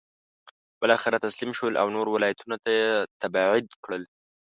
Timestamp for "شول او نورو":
1.57-2.09